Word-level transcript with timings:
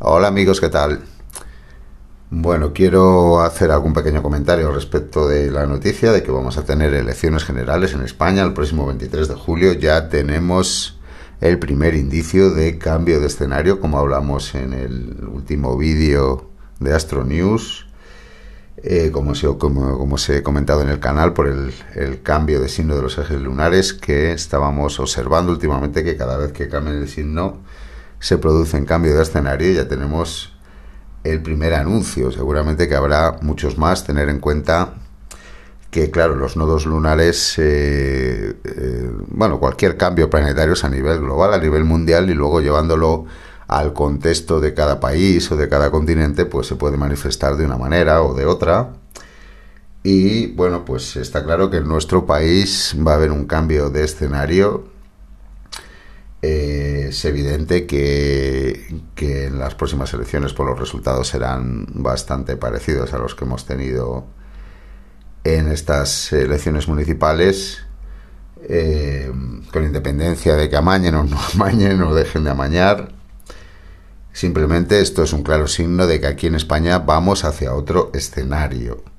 Hola 0.00 0.26
amigos, 0.26 0.60
¿qué 0.60 0.70
tal? 0.70 1.04
Bueno, 2.28 2.72
quiero 2.72 3.40
hacer 3.42 3.70
algún 3.70 3.92
pequeño 3.92 4.24
comentario 4.24 4.72
respecto 4.72 5.28
de 5.28 5.52
la 5.52 5.66
noticia 5.66 6.10
de 6.10 6.24
que 6.24 6.32
vamos 6.32 6.58
a 6.58 6.64
tener 6.64 6.92
elecciones 6.94 7.44
generales 7.44 7.94
en 7.94 8.02
España 8.02 8.42
el 8.42 8.54
próximo 8.54 8.88
23 8.88 9.28
de 9.28 9.34
julio. 9.36 9.72
Ya 9.74 10.08
tenemos 10.08 10.98
el 11.40 11.60
primer 11.60 11.94
indicio 11.94 12.50
de 12.50 12.76
cambio 12.76 13.20
de 13.20 13.28
escenario, 13.28 13.78
como 13.78 14.00
hablamos 14.00 14.56
en 14.56 14.72
el 14.72 15.28
último 15.32 15.78
vídeo 15.78 16.50
de 16.80 16.92
Astro 16.92 17.22
News. 17.22 17.86
Eh, 18.78 19.12
como, 19.12 19.36
se, 19.36 19.46
como, 19.56 20.16
he 20.28 20.42
comentado 20.42 20.82
en 20.82 20.88
el 20.88 20.98
canal, 20.98 21.34
por 21.34 21.46
el, 21.46 21.72
el, 21.94 22.20
cambio 22.20 22.60
de 22.60 22.68
signo 22.68 22.96
de 22.96 23.02
los 23.02 23.16
ejes 23.16 23.40
lunares 23.40 23.94
que 23.94 24.32
estábamos 24.32 24.98
observando 24.98 25.52
últimamente, 25.52 26.02
que 26.02 26.16
cada 26.16 26.36
vez 26.36 26.50
que 26.50 26.68
cambia 26.68 26.94
el 26.94 27.08
signo 27.08 27.60
se 28.24 28.38
produce 28.38 28.78
en 28.78 28.86
cambio 28.86 29.14
de 29.14 29.22
escenario. 29.22 29.70
Ya 29.70 29.86
tenemos 29.86 30.50
el 31.24 31.42
primer 31.42 31.74
anuncio. 31.74 32.32
Seguramente 32.32 32.88
que 32.88 32.94
habrá 32.94 33.36
muchos 33.42 33.76
más. 33.76 34.04
Tener 34.04 34.30
en 34.30 34.40
cuenta 34.40 34.94
que, 35.90 36.10
claro, 36.10 36.34
los 36.34 36.56
nodos 36.56 36.86
lunares, 36.86 37.58
eh, 37.58 38.56
eh, 38.64 39.10
bueno, 39.28 39.60
cualquier 39.60 39.98
cambio 39.98 40.30
planetario 40.30 40.72
es 40.72 40.84
a 40.84 40.88
nivel 40.88 41.20
global, 41.20 41.52
a 41.52 41.58
nivel 41.58 41.84
mundial, 41.84 42.30
y 42.30 42.34
luego 42.34 42.62
llevándolo 42.62 43.26
al 43.68 43.92
contexto 43.92 44.58
de 44.58 44.72
cada 44.72 45.00
país 45.00 45.52
o 45.52 45.56
de 45.58 45.68
cada 45.68 45.90
continente, 45.90 46.46
pues 46.46 46.66
se 46.66 46.76
puede 46.76 46.96
manifestar 46.96 47.56
de 47.56 47.66
una 47.66 47.76
manera 47.76 48.22
o 48.22 48.32
de 48.32 48.46
otra. 48.46 48.94
Y 50.02 50.46
bueno, 50.54 50.86
pues 50.86 51.16
está 51.16 51.44
claro 51.44 51.68
que 51.68 51.76
en 51.76 51.88
nuestro 51.88 52.24
país 52.24 52.96
va 53.06 53.12
a 53.12 53.16
haber 53.16 53.32
un 53.32 53.44
cambio 53.44 53.90
de 53.90 54.02
escenario 54.04 54.93
eh, 56.46 57.06
es 57.08 57.24
evidente 57.24 57.86
que, 57.86 58.86
en 59.16 59.58
las 59.58 59.74
próximas 59.74 60.12
elecciones 60.12 60.52
por 60.52 60.66
pues, 60.66 60.72
los 60.72 60.80
resultados 60.80 61.28
serán 61.28 61.86
bastante 61.88 62.58
parecidos 62.58 63.14
a 63.14 63.18
los 63.18 63.34
que 63.34 63.46
hemos 63.46 63.64
tenido 63.64 64.26
en 65.42 65.68
estas 65.68 66.34
elecciones 66.34 66.86
municipales, 66.86 67.86
eh, 68.68 69.32
con 69.72 69.84
independencia 69.84 70.54
de 70.54 70.68
que 70.68 70.76
amañen 70.76 71.14
o 71.14 71.24
no 71.24 71.38
amañen 71.54 72.02
o 72.02 72.14
dejen 72.14 72.44
de 72.44 72.50
amañar. 72.50 73.14
Simplemente 74.34 75.00
esto 75.00 75.22
es 75.22 75.32
un 75.32 75.44
claro 75.44 75.66
signo 75.66 76.06
de 76.06 76.20
que 76.20 76.26
aquí 76.26 76.48
en 76.48 76.56
España 76.56 76.98
vamos 76.98 77.44
hacia 77.44 77.72
otro 77.72 78.10
escenario 78.12 79.13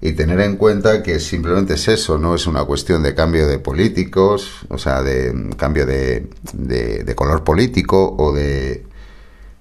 y 0.00 0.12
tener 0.12 0.40
en 0.40 0.56
cuenta 0.56 1.02
que 1.02 1.18
simplemente 1.18 1.74
es 1.74 1.88
eso, 1.88 2.18
no 2.18 2.34
es 2.34 2.46
una 2.46 2.64
cuestión 2.64 3.02
de 3.02 3.14
cambio 3.14 3.48
de 3.48 3.58
políticos, 3.58 4.60
o 4.68 4.78
sea, 4.78 5.02
de 5.02 5.50
cambio 5.56 5.86
de, 5.86 6.28
de, 6.52 7.14
color 7.16 7.42
político 7.42 8.14
o 8.16 8.32
de, 8.32 8.84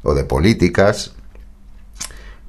o 0.03 0.13
de 0.13 0.23
políticas, 0.25 1.13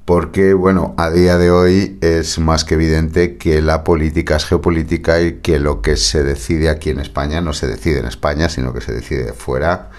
porque, 0.05 0.55
bueno, 0.55 0.94
a 0.97 1.11
día 1.11 1.39
de 1.39 1.50
hoy 1.50 1.98
es 2.00 2.39
más 2.39 2.64
que 2.64 2.75
evidente 2.75 3.36
que 3.36 3.61
la 3.62 3.84
política 3.84 4.36
es 4.36 4.47
geopolítica 4.47 5.20
y 5.20 5.41
que 5.41 5.59
lo 5.59 5.83
que 5.83 5.97
se 5.97 6.25
decide 6.25 6.70
aquí 6.70 6.91
en 6.91 7.00
España 7.00 7.41
no 7.41 7.53
se 7.53 7.66
decide 7.66 8.00
en 8.00 8.06
España, 8.06 8.48
sino 8.48 8.72
que 8.72 8.81
se 8.81 8.92
decide 8.92 9.33
fuera. 9.34 9.91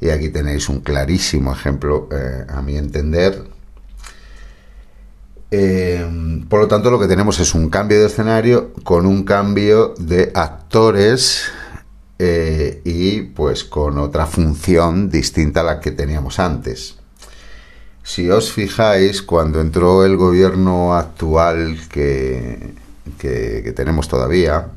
Y 0.00 0.10
aquí 0.10 0.28
tenéis 0.28 0.68
un 0.68 0.80
clarísimo 0.80 1.52
ejemplo, 1.52 2.08
eh, 2.12 2.44
a 2.46 2.60
mi 2.62 2.76
entender, 2.76 3.42
eh, 5.50 6.06
por 6.48 6.60
lo 6.60 6.68
tanto, 6.68 6.90
lo 6.90 6.98
que 6.98 7.06
tenemos 7.06 7.40
es 7.40 7.54
un 7.54 7.70
cambio 7.70 8.00
de 8.00 8.06
escenario 8.06 8.72
con 8.84 9.06
un 9.06 9.24
cambio 9.24 9.94
de 9.98 10.30
actores 10.34 11.44
eh, 12.18 12.82
y 12.84 13.22
pues 13.22 13.64
con 13.64 13.98
otra 13.98 14.26
función 14.26 15.08
distinta 15.08 15.60
a 15.60 15.64
la 15.64 15.80
que 15.80 15.92
teníamos 15.92 16.38
antes. 16.38 16.96
Si 18.02 18.30
os 18.30 18.52
fijáis, 18.52 19.22
cuando 19.22 19.60
entró 19.60 20.04
el 20.04 20.16
gobierno 20.16 20.94
actual 20.94 21.78
que, 21.90 22.74
que, 23.18 23.72
tenemos 23.76 24.08
todavía, 24.08 24.68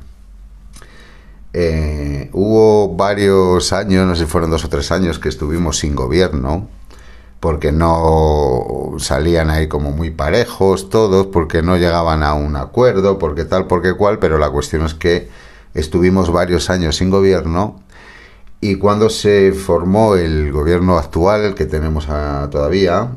eh, 1.53 2.29
hubo 2.34 2.95
varios 2.95 3.74
años, 3.74 4.06
no 4.06 4.16
sé 4.16 4.24
si 4.25 4.29
fueron 4.29 4.51
dos 4.51 4.66
o 4.66 4.69
tres 4.69 4.91
años, 4.91 5.18
que 5.19 5.29
estuvimos 5.29 5.79
sin 5.79 5.95
gobierno 5.95 6.68
porque 7.41 7.72
no 7.72 8.94
salían 9.00 9.50
ahí 9.50 9.68
como 9.68 9.91
muy 9.91 10.12
parejos 10.12 10.90
todos, 10.90 11.25
porque 11.28 11.62
no 11.62 11.75
llegaban 11.75 12.24
a 12.24 12.35
un 12.35 12.56
acuerdo, 12.56 13.18
porque 13.18 13.46
tal, 13.46 13.68
porque 13.68 13.94
cual, 13.94 14.19
pero 14.19 14.38
la 14.38 14.52
cuestión 14.52 14.85
es 14.85 14.94
que 14.94 15.28
estuvimos 15.74 16.31
varios 16.31 16.69
años 16.69 16.97
sin 16.97 17.09
gobierno 17.09 17.81
y 18.62 18.75
cuando 18.75 19.09
se 19.09 19.53
formó 19.53 20.16
el 20.16 20.51
gobierno 20.51 21.00
actual, 21.00 21.44
el 21.44 21.56
que 21.56 21.66
tenemos 21.66 22.06
todavía, 22.06 23.09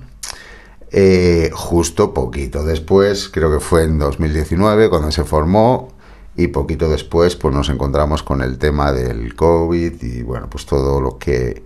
eh, 0.91 1.51
justo 1.53 2.15
poquito 2.15 2.65
después, 2.65 3.29
creo 3.29 3.53
que 3.53 3.61
fue 3.61 3.85
en 3.85 3.99
2019 3.99 4.89
cuando 4.89 5.13
se 5.13 5.25
formó, 5.25 5.91
y 6.35 6.49
poquito 6.49 6.89
después 6.89 7.37
pues 7.37 7.55
nos 7.55 7.69
encontramos 7.69 8.23
con 8.23 8.41
el 8.41 8.57
tema 8.59 8.91
del 8.93 9.37
COVID 9.37 10.03
y 10.03 10.23
bueno, 10.23 10.49
pues 10.49 10.65
todo 10.67 11.01
lo 11.01 11.19
que 11.19 11.63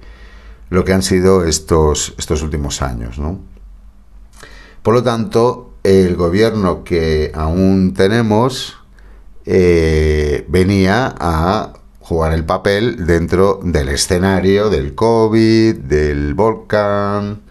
lo 0.71 0.85
que 0.85 0.93
han 0.93 1.03
sido 1.03 1.45
estos, 1.45 2.15
estos 2.19 2.43
últimos 2.43 2.83
años. 2.83 3.19
¿no? 3.19 3.39
Por 4.83 4.95
lo 4.95 5.03
tanto, 5.03 5.75
el 5.83 6.17
gobierno 6.17 6.85
que 6.85 7.31
aún 7.35 7.95
tenemos 7.95 8.77
eh, 9.45 10.45
venía 10.49 11.15
a 11.19 11.73
jugar 12.01 12.33
el 12.33 12.45
papel 12.45 13.07
dentro 13.07 13.61
del 13.63 13.91
escenario 13.91 14.71
del 14.71 14.95
COVID, 14.95 15.75
del 15.77 16.35
volcán, 16.35 17.43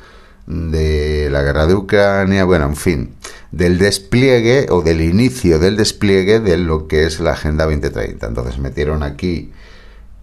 de 0.48 1.30
la 1.30 1.44
guerra 1.44 1.68
de 1.68 1.76
Ucrania, 1.76 2.46
bueno, 2.46 2.66
en 2.66 2.76
fin, 2.76 3.16
del 3.52 3.78
despliegue 3.78 4.68
o 4.70 4.82
del 4.82 5.02
inicio 5.02 5.60
del 5.60 5.78
despliegue 5.78 6.40
de 6.40 6.58
lo 6.58 6.88
que 6.88 7.06
es 7.06 7.20
la 7.20 7.34
Agenda 7.34 7.66
2030. 7.66 8.28
Entonces 8.28 8.58
metieron 8.58 9.04
aquí 9.04 9.52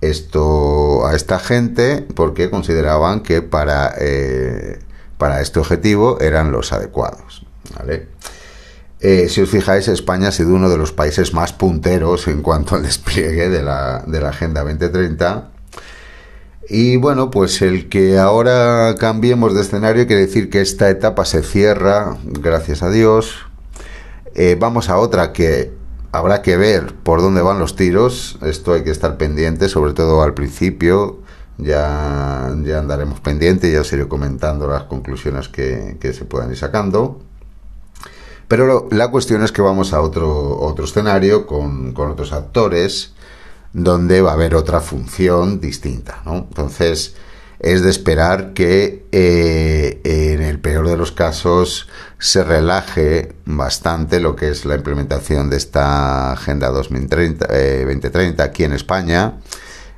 esto 0.09 1.07
a 1.07 1.15
esta 1.15 1.39
gente 1.39 2.07
porque 2.15 2.51
consideraban 2.51 3.21
que 3.21 3.43
para, 3.43 3.95
eh, 3.99 4.79
para 5.19 5.41
este 5.41 5.61
objetivo 5.61 6.21
eran 6.21 6.53
los 6.53 6.73
adecuados. 6.73 7.47
Eh, 9.01 9.29
si 9.29 9.43
os 9.43 9.51
fijáis, 9.51 9.89
España 9.89 10.29
ha 10.29 10.33
sido 10.33 10.55
uno 10.55 10.71
de 10.71 10.79
los 10.79 10.93
países 10.93 11.35
más 11.35 11.53
punteros 11.53 12.27
en 12.27 12.43
cuanto 12.43 12.75
al 12.75 12.83
despliegue 12.83 13.49
de 13.49 13.63
la, 13.63 14.03
de 14.07 14.21
la 14.21 14.31
Agenda 14.31 14.63
2030. 14.63 15.51
Y 16.69 16.97
bueno, 16.97 17.31
pues 17.31 17.61
el 17.61 17.89
que 17.91 18.19
ahora 18.19 18.95
cambiemos 18.99 19.55
de 19.55 19.61
escenario 19.61 20.07
quiere 20.07 20.23
decir 20.23 20.49
que 20.49 20.63
esta 20.63 20.89
etapa 20.89 21.27
se 21.27 21.43
cierra, 21.43 22.17
gracias 22.25 22.83
a 22.83 22.91
Dios. 22.91 23.45
Eh, 24.35 24.57
vamos 24.59 24.89
a 24.89 24.99
otra 24.99 25.33
que 25.33 25.73
habrá 26.15 26.43
que 26.43 26.57
ver 26.57 26.95
por 26.95 27.21
dónde 27.21 27.43
van 27.43 27.59
los 27.59 27.75
tiros. 27.75 28.39
Esto 28.43 28.73
hay 28.73 28.85
que 28.85 28.91
estar 28.93 29.17
pendiente, 29.17 29.69
sobre 29.69 29.95
todo 29.95 30.23
al 30.23 30.33
principio. 30.33 31.19
Ya, 31.59 32.55
ya 32.63 32.79
andaremos 32.79 33.21
pendientes, 33.21 33.73
ya 33.73 33.81
os 33.81 33.93
iré 33.93 34.07
comentando 34.07 34.69
las 34.69 34.85
conclusiones 34.85 35.49
que, 35.49 35.99
se 36.01 36.25
puedan 36.25 36.51
ir 36.51 36.57
sacando. 36.57 37.21
Pero 38.47 38.89
la 38.93 39.11
cuestión 39.11 39.43
es 39.43 39.51
que 39.51 39.63
vamos 39.63 39.93
a 39.93 40.01
otro, 40.01 40.61
otro 40.61 40.85
escenario 40.85 41.47
con, 41.47 41.93
con, 41.93 42.11
otros 42.11 42.33
actores 42.33 43.15
donde 43.73 44.21
va 44.21 44.31
a 44.31 44.35
haber 44.35 44.55
otra 44.55 44.81
función 44.81 45.61
distinta. 45.61 46.23
¿no? 46.25 46.35
Entonces, 46.37 47.17
es 47.65 47.83
de 47.83 47.89
esperar 47.89 48.53
que 48.53 49.07
eh, 49.11 50.03
en 50.05 50.43
el 50.43 50.61
peor 50.61 50.87
de 50.87 50.99
los 50.99 51.13
casos 51.13 51.89
se 52.19 52.45
relaje 52.45 53.37
bastante 53.47 54.21
lo 54.21 54.37
que 54.37 54.51
es 54.51 54.67
la 54.67 54.75
implementación 54.75 55.49
de 55.49 55.57
esta 55.57 56.33
Agenda 56.33 56.69
2030, 56.69 57.47
2030 57.47 58.43
eh, 58.43 58.47
aquí 58.47 58.65
en 58.65 58.75
España. 58.75 59.39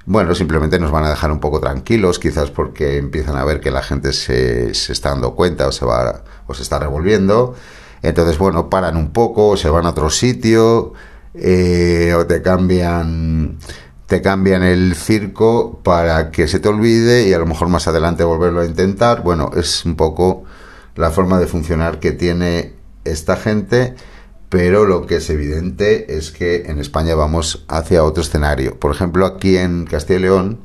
Bueno, 0.04 0.36
simplemente 0.36 0.78
nos 0.78 0.92
van 0.92 1.02
a 1.02 1.10
dejar 1.10 1.32
un 1.32 1.40
poco 1.40 1.58
tranquilos, 1.58 2.20
quizás 2.20 2.52
porque 2.52 2.98
empiezan 2.98 3.36
a 3.36 3.44
ver 3.44 3.58
que 3.58 3.72
la 3.72 3.82
gente 3.82 4.12
se, 4.12 4.72
se 4.72 4.92
está 4.92 5.08
dando 5.08 5.34
cuenta 5.34 5.66
o 5.66 5.72
se 5.72 5.84
va 5.84 6.22
o 6.46 6.54
se 6.54 6.62
está 6.62 6.78
revolviendo. 6.78 7.56
Entonces, 8.00 8.38
bueno, 8.38 8.70
paran 8.70 8.96
un 8.96 9.10
poco, 9.10 9.56
se 9.56 9.68
van 9.68 9.86
a 9.86 9.90
otro 9.90 10.08
sitio 10.08 10.92
eh, 11.34 12.14
o 12.16 12.24
te 12.26 12.42
cambian 12.42 13.58
te 14.06 14.22
cambian 14.22 14.62
el 14.62 14.94
circo 14.94 15.80
para 15.82 16.30
que 16.30 16.46
se 16.46 16.60
te 16.60 16.68
olvide 16.68 17.28
y 17.28 17.32
a 17.32 17.38
lo 17.38 17.46
mejor 17.46 17.68
más 17.68 17.88
adelante 17.88 18.24
volverlo 18.24 18.60
a 18.60 18.66
intentar. 18.66 19.22
Bueno, 19.22 19.50
es 19.56 19.84
un 19.84 19.96
poco 19.96 20.44
la 20.94 21.10
forma 21.10 21.38
de 21.38 21.46
funcionar 21.46 21.98
que 21.98 22.12
tiene 22.12 22.74
esta 23.04 23.36
gente, 23.36 23.96
pero 24.48 24.84
lo 24.84 25.06
que 25.06 25.16
es 25.16 25.28
evidente 25.28 26.16
es 26.16 26.30
que 26.30 26.66
en 26.66 26.78
España 26.78 27.14
vamos 27.16 27.64
hacia 27.68 28.04
otro 28.04 28.22
escenario. 28.22 28.78
Por 28.78 28.94
ejemplo, 28.94 29.26
aquí 29.26 29.56
en 29.56 29.86
Castilla 29.86 30.20
y 30.20 30.22
León 30.22 30.60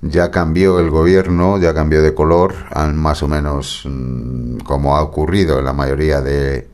ya 0.00 0.30
cambió 0.30 0.78
el 0.78 0.90
gobierno, 0.90 1.58
ya 1.58 1.74
cambió 1.74 2.02
de 2.02 2.14
color, 2.14 2.54
más 2.94 3.22
o 3.22 3.28
menos 3.28 3.82
mm, 3.84 4.58
como 4.58 4.96
ha 4.96 5.02
ocurrido 5.02 5.58
en 5.58 5.64
la 5.64 5.72
mayoría 5.72 6.20
de, 6.20 6.68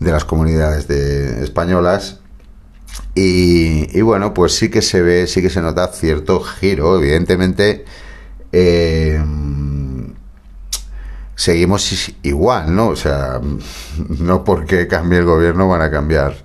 de 0.00 0.10
las 0.10 0.24
comunidades 0.24 0.88
de, 0.88 1.44
españolas 1.44 2.21
y, 3.14 4.00
bueno, 4.00 4.32
pues 4.32 4.54
sí 4.54 4.70
que 4.70 4.82
se 4.82 5.02
ve, 5.02 5.26
sí 5.26 5.42
que 5.42 5.50
se 5.50 5.60
nota 5.60 5.88
cierto 5.88 6.40
giro. 6.40 6.98
Evidentemente, 6.98 7.84
eh, 8.52 9.22
seguimos 11.34 12.12
igual, 12.22 12.74
¿no? 12.74 12.88
O 12.88 12.96
sea, 12.96 13.40
no 14.18 14.44
porque 14.44 14.88
cambie 14.88 15.18
el 15.18 15.24
gobierno 15.24 15.68
van 15.68 15.82
a 15.82 15.90
cambiar 15.90 16.36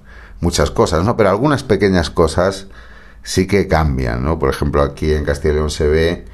muchas 0.41 0.71
cosas, 0.71 1.03
¿no? 1.03 1.15
Pero 1.17 1.29
algunas 1.29 1.63
pequeñas 1.63 2.09
cosas 2.09 2.67
sí 3.23 3.47
que 3.47 3.67
cambian, 3.67 4.23
¿no? 4.23 4.39
Por 4.39 4.49
ejemplo, 4.49 4.81
aquí 4.81 5.13
en 5.13 5.25
Castilla 5.25 5.53
y 5.53 5.55
León 5.55 5.69
se 5.69 5.87
ve 5.87 6.25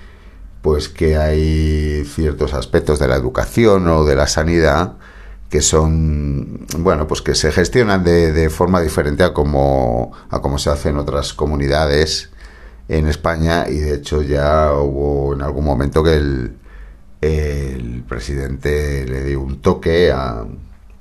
pues 0.61 0.87
que 0.87 1.17
hay 1.17 2.05
ciertos 2.05 2.53
aspectos 2.53 2.97
de 2.97 3.09
la 3.09 3.15
educación 3.15 3.85
o 3.89 4.05
de 4.05 4.15
la 4.15 4.27
sanidad 4.27 4.93
que 5.53 5.61
son, 5.61 6.65
bueno, 6.79 7.07
pues 7.07 7.21
que 7.21 7.35
se 7.35 7.51
gestionan 7.51 8.03
de, 8.03 8.49
forma 8.49 8.81
diferente 8.81 9.23
a 9.23 9.33
como, 9.33 10.11
a 10.31 10.41
como 10.41 10.57
se 10.57 10.71
hace 10.71 10.89
en 10.89 10.97
otras 10.97 11.35
comunidades 11.35 12.31
en 12.87 13.05
España 13.07 13.65
y 13.69 13.77
de 13.77 13.93
hecho 13.93 14.23
ya 14.23 14.73
hubo 14.73 15.35
en 15.35 15.43
algún 15.43 15.63
momento 15.63 16.03
que 16.03 16.15
el, 16.15 16.57
el 17.21 18.03
presidente 18.09 19.05
le 19.05 19.25
dio 19.25 19.41
un 19.41 19.61
toque 19.61 20.11
a 20.11 20.43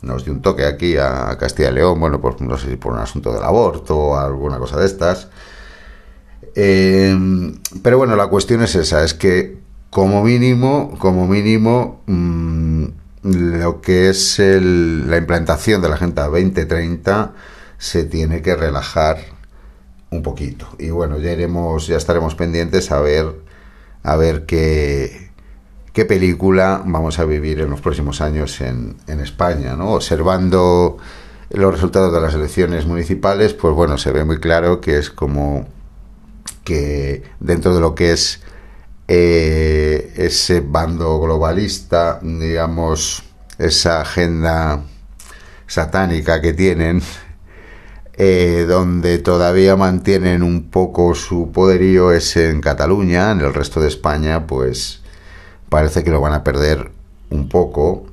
nos 0.02 0.26
dio 0.26 0.34
un 0.34 0.42
toque 0.42 0.66
aquí 0.66 0.98
a 0.98 1.34
Castilla 1.40 1.70
y 1.70 1.74
León, 1.76 1.98
bueno, 1.98 2.20
pues 2.20 2.38
no 2.42 2.58
sé 2.58 2.68
si 2.68 2.76
por 2.76 2.92
un 2.92 2.98
asunto 2.98 3.32
del 3.32 3.44
aborto 3.44 3.96
o 3.96 4.18
alguna 4.18 4.58
cosa 4.58 4.78
de 4.78 4.84
estas. 4.84 5.28
Eh, 6.54 7.16
pero 7.82 7.96
bueno, 7.96 8.16
la 8.16 8.26
cuestión 8.26 8.62
es 8.62 8.74
esa, 8.74 9.02
es 9.02 9.14
que 9.14 9.56
como 9.88 10.22
mínimo, 10.22 10.94
como 10.98 11.26
mínimo, 11.26 12.02
mmm, 12.04 13.00
lo 13.22 13.80
que 13.80 14.08
es 14.08 14.38
el, 14.38 15.08
la 15.08 15.16
implantación 15.16 15.80
de 15.80 15.88
la 15.88 15.94
Agenda 15.94 16.24
2030 16.24 17.32
se 17.78 18.04
tiene 18.04 18.42
que 18.42 18.56
relajar 18.56 19.18
un 20.10 20.22
poquito. 20.22 20.68
Y 20.78 20.90
bueno, 20.90 21.18
ya 21.18 21.32
iremos, 21.32 21.86
ya 21.86 21.96
estaremos 21.96 22.34
pendientes 22.34 22.90
a 22.92 23.00
ver, 23.00 23.34
a 24.02 24.16
ver 24.16 24.44
qué, 24.44 25.30
qué 25.92 26.04
película 26.04 26.82
vamos 26.84 27.18
a 27.18 27.24
vivir 27.24 27.60
en 27.60 27.70
los 27.70 27.80
próximos 27.80 28.20
años 28.20 28.60
en, 28.60 28.96
España. 29.06 29.74
Observando 29.84 30.98
los 31.50 31.72
resultados 31.72 32.12
de 32.12 32.20
las 32.20 32.34
elecciones 32.34 32.86
municipales, 32.86 33.52
pues 33.54 33.74
bueno, 33.74 33.98
se 33.98 34.12
ve 34.12 34.24
muy 34.24 34.38
claro 34.38 34.80
que 34.80 34.98
es 34.98 35.10
como 35.10 35.66
que 36.64 37.22
dentro 37.40 37.74
de 37.74 37.80
lo 37.80 37.94
que 37.94 38.12
es 38.12 38.40
eh, 39.14 40.10
ese 40.16 40.62
bando 40.62 41.20
globalista, 41.20 42.18
digamos, 42.22 43.22
esa 43.58 44.00
agenda 44.00 44.84
satánica 45.66 46.40
que 46.40 46.54
tienen, 46.54 47.02
eh, 48.14 48.64
donde 48.66 49.18
todavía 49.18 49.76
mantienen 49.76 50.42
un 50.42 50.70
poco 50.70 51.14
su 51.14 51.52
poderío 51.52 52.10
es 52.10 52.38
en 52.38 52.62
Cataluña, 52.62 53.32
en 53.32 53.42
el 53.42 53.52
resto 53.52 53.82
de 53.82 53.88
España, 53.88 54.46
pues 54.46 55.02
parece 55.68 56.02
que 56.02 56.10
lo 56.10 56.22
van 56.22 56.32
a 56.32 56.42
perder 56.42 56.90
un 57.28 57.50
poco. 57.50 58.06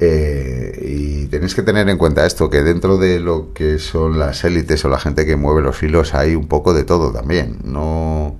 Eh, 0.00 0.84
y 0.84 1.26
tenéis 1.26 1.54
que 1.54 1.62
tener 1.62 1.88
en 1.88 1.96
cuenta 1.96 2.26
esto, 2.26 2.50
que 2.50 2.64
dentro 2.64 2.96
de 2.96 3.20
lo 3.20 3.52
que 3.52 3.78
son 3.78 4.18
las 4.18 4.42
élites 4.42 4.84
o 4.84 4.88
la 4.88 4.98
gente 4.98 5.24
que 5.24 5.36
mueve 5.36 5.62
los 5.62 5.80
hilos 5.80 6.12
hay 6.12 6.34
un 6.34 6.48
poco 6.48 6.74
de 6.74 6.82
todo 6.82 7.12
también. 7.12 7.58
No, 7.62 8.36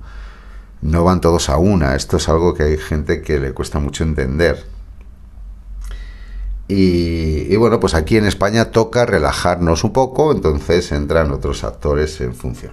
no 0.81 1.03
van 1.03 1.21
todos 1.21 1.49
a 1.49 1.57
una. 1.57 1.95
Esto 1.95 2.17
es 2.17 2.27
algo 2.29 2.53
que 2.53 2.63
hay 2.63 2.77
gente 2.77 3.21
que 3.21 3.39
le 3.39 3.53
cuesta 3.53 3.79
mucho 3.79 4.03
entender. 4.03 4.65
Y, 6.73 7.53
bueno, 7.57 7.81
pues 7.81 7.93
aquí 7.95 8.15
en 8.15 8.25
España 8.25 8.71
toca 8.71 9.05
relajarnos 9.05 9.83
un 9.83 9.91
poco, 9.91 10.31
entonces 10.31 10.93
entran 10.93 11.29
otros 11.31 11.65
actores 11.65 12.21
en 12.21 12.33
función. 12.33 12.71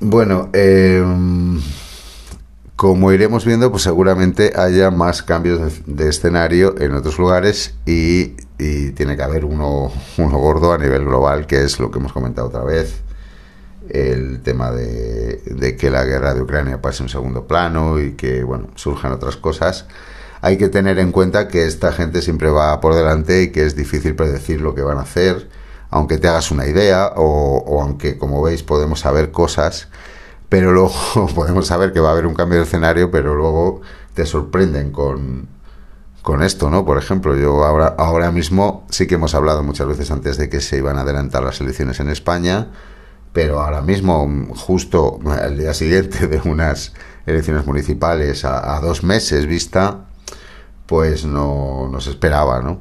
Bueno, 0.00 0.48
eh, 0.52 1.00
como 2.74 3.12
iremos 3.12 3.44
viendo, 3.44 3.70
pues 3.70 3.84
seguramente 3.84 4.52
haya 4.56 4.90
más 4.90 5.22
cambios 5.22 5.80
de, 5.86 6.08
escenario 6.08 6.74
en 6.80 6.94
otros 6.94 7.16
lugares 7.16 7.74
y, 7.86 8.34
y, 8.58 8.90
tiene 8.90 9.16
que 9.16 9.22
haber 9.22 9.44
uno, 9.44 9.92
uno 10.18 10.38
gordo 10.38 10.72
a 10.72 10.78
nivel 10.78 11.04
global, 11.04 11.46
que 11.46 11.62
es 11.62 11.78
lo 11.78 11.92
que 11.92 12.00
hemos 12.00 12.12
comentado 12.12 12.48
otra 12.48 12.64
vez, 12.64 13.00
el 13.90 14.42
tema 14.42 14.70
de, 14.70 15.42
de 15.46 15.76
que 15.76 15.90
la 15.90 16.04
guerra 16.04 16.34
de 16.34 16.42
Ucrania 16.42 16.80
pase 16.80 17.02
en 17.02 17.08
segundo 17.08 17.46
plano 17.46 18.00
y 18.00 18.12
que, 18.12 18.42
bueno, 18.44 18.68
surjan 18.74 19.12
otras 19.12 19.36
cosas. 19.36 19.86
Hay 20.40 20.58
que 20.58 20.68
tener 20.68 20.98
en 20.98 21.12
cuenta 21.12 21.48
que 21.48 21.66
esta 21.66 21.92
gente 21.92 22.22
siempre 22.22 22.50
va 22.50 22.80
por 22.80 22.94
delante 22.94 23.42
y 23.42 23.48
que 23.52 23.64
es 23.64 23.74
difícil 23.74 24.14
predecir 24.14 24.60
lo 24.60 24.74
que 24.74 24.82
van 24.82 24.98
a 24.98 25.02
hacer 25.02 25.48
aunque 25.90 26.18
te 26.18 26.28
hagas 26.28 26.50
una 26.50 26.66
idea 26.66 27.12
o, 27.16 27.62
o, 27.66 27.82
aunque 27.82 28.18
como 28.18 28.42
veis 28.42 28.62
podemos 28.62 29.00
saber 29.00 29.30
cosas, 29.30 29.88
pero 30.48 30.72
luego 30.72 30.92
podemos 31.34 31.66
saber 31.66 31.92
que 31.92 32.00
va 32.00 32.10
a 32.10 32.12
haber 32.12 32.26
un 32.26 32.34
cambio 32.34 32.58
de 32.58 32.64
escenario, 32.64 33.10
pero 33.10 33.34
luego 33.34 33.80
te 34.14 34.26
sorprenden 34.26 34.90
con, 34.90 35.48
con 36.22 36.42
esto, 36.42 36.70
¿no? 36.70 36.84
Por 36.84 36.98
ejemplo, 36.98 37.36
yo 37.36 37.64
ahora, 37.64 37.94
ahora 37.98 38.32
mismo 38.32 38.86
sí 38.90 39.06
que 39.06 39.16
hemos 39.16 39.34
hablado 39.34 39.62
muchas 39.62 39.86
veces 39.86 40.10
antes 40.10 40.36
de 40.36 40.48
que 40.48 40.60
se 40.60 40.78
iban 40.78 40.98
a 40.98 41.02
adelantar 41.02 41.42
las 41.42 41.60
elecciones 41.60 42.00
en 42.00 42.08
España, 42.08 42.68
pero 43.36 43.60
ahora 43.60 43.82
mismo, 43.82 44.48
justo 44.54 45.20
al 45.26 45.58
día 45.58 45.74
siguiente 45.74 46.26
de 46.26 46.40
unas 46.48 46.94
elecciones 47.26 47.66
municipales 47.66 48.46
a, 48.46 48.80
dos 48.80 49.04
meses 49.04 49.44
vista, 49.44 50.06
pues 50.86 51.26
no, 51.26 51.86
no 51.92 52.00
se 52.00 52.08
esperaba, 52.08 52.62
¿no? 52.62 52.78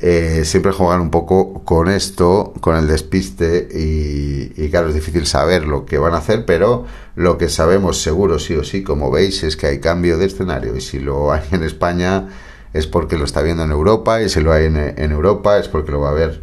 eh, 0.00 0.44
siempre 0.44 0.70
juegan 0.70 1.00
un 1.00 1.10
poco 1.10 1.64
con 1.64 1.88
esto, 1.88 2.52
con 2.60 2.76
el 2.76 2.86
despiste 2.86 3.68
y, 3.74 4.70
claro, 4.70 4.90
es 4.90 4.94
difícil 4.94 5.26
saber 5.26 5.66
lo 5.66 5.84
que 5.84 5.98
van 5.98 6.14
a 6.14 6.18
hacer, 6.18 6.46
pero 6.46 6.86
lo 7.16 7.36
que 7.36 7.48
sabemos 7.48 8.00
seguro 8.00 8.38
sí 8.38 8.54
o 8.54 8.62
sí, 8.62 8.84
como 8.84 9.10
veis, 9.10 9.42
es 9.42 9.56
que 9.56 9.66
hay 9.66 9.80
cambio 9.80 10.16
de 10.16 10.26
escenario 10.26 10.76
y 10.76 10.80
si 10.80 11.00
lo 11.00 11.32
hay 11.32 11.42
en 11.50 11.64
España 11.64 12.28
es 12.72 12.86
porque 12.86 13.18
lo 13.18 13.24
está 13.24 13.42
viendo 13.42 13.64
en 13.64 13.72
Europa 13.72 14.22
y 14.22 14.28
si 14.28 14.40
lo 14.42 14.52
hay 14.52 14.66
en, 14.66 15.10
Europa 15.10 15.58
es 15.58 15.66
porque 15.66 15.90
lo 15.90 15.98
va 15.98 16.10
a 16.10 16.14
ver 16.14 16.40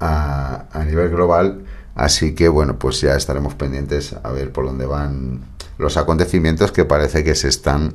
a, 0.00 0.64
a 0.72 0.84
nivel 0.86 1.10
global. 1.10 1.66
Así 1.94 2.34
que 2.34 2.48
bueno, 2.48 2.78
pues 2.78 3.00
ya 3.00 3.14
estaremos 3.16 3.54
pendientes 3.54 4.14
a 4.22 4.30
ver 4.30 4.52
por 4.52 4.64
dónde 4.64 4.86
van 4.86 5.40
los 5.78 5.96
acontecimientos 5.96 6.72
que 6.72 6.84
parece 6.84 7.22
que 7.24 7.34
se 7.34 7.48
están 7.48 7.94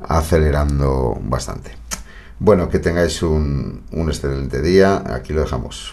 acelerando 0.00 1.18
bastante. 1.22 1.72
Bueno, 2.38 2.68
que 2.68 2.78
tengáis 2.78 3.22
un, 3.22 3.82
un 3.92 4.08
excelente 4.08 4.62
día. 4.62 5.02
Aquí 5.14 5.32
lo 5.32 5.42
dejamos. 5.42 5.90